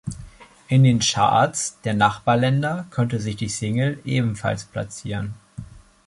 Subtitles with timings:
[0.67, 5.35] In den Charts der Nachbarländer konnte sich die Single ebenfalls platzieren.